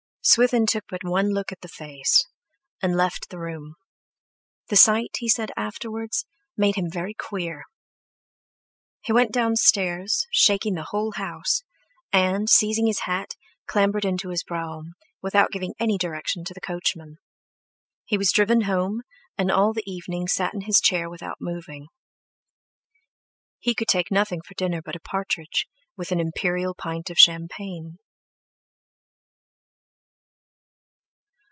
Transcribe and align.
Swithin 0.23 0.67
took 0.67 0.83
but 0.87 1.03
one 1.03 1.31
look 1.33 1.51
at 1.51 1.61
the 1.61 1.67
face, 1.67 2.27
and 2.79 2.95
left 2.95 3.31
the 3.31 3.39
room; 3.39 3.73
the 4.67 4.75
sight, 4.75 5.15
he 5.17 5.27
said 5.27 5.49
afterwards, 5.57 6.27
made 6.55 6.75
him 6.75 6.91
very 6.91 7.15
queer. 7.15 7.63
He 9.01 9.11
went 9.11 9.31
downstairs 9.31 10.27
shaking 10.31 10.75
the 10.75 10.83
whole 10.91 11.13
house, 11.13 11.63
and, 12.13 12.47
seizing 12.47 12.85
his 12.85 12.99
hat, 13.09 13.33
clambered 13.65 14.05
into 14.05 14.29
his 14.29 14.43
brougham, 14.43 14.93
without 15.23 15.49
giving 15.49 15.73
any 15.79 15.97
directions 15.97 16.45
to 16.49 16.53
the 16.53 16.61
coachman. 16.61 17.17
He 18.05 18.19
was 18.19 18.31
driven 18.31 18.61
home, 18.61 19.01
and 19.39 19.49
all 19.49 19.73
the 19.73 19.89
evening 19.91 20.27
sat 20.27 20.53
in 20.53 20.61
his 20.61 20.79
chair 20.79 21.09
without 21.09 21.41
moving. 21.41 21.87
He 23.57 23.73
could 23.73 23.87
take 23.87 24.11
nothing 24.11 24.41
for 24.47 24.53
dinner 24.53 24.83
but 24.85 24.95
a 24.95 24.99
partridge, 24.99 25.67
with 25.97 26.11
an 26.11 26.19
imperial 26.19 26.75
pint 26.75 27.09
of 27.09 27.17
champagne.... 27.17 27.97